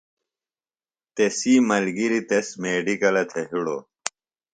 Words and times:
تسی 1.15 1.53
ملگِریۡ 1.67 2.25
تس 2.29 2.47
میڈِکلہ 2.61 3.23
تھےۡ 3.29 3.47
ہِڑوۡ۔ 3.49 3.83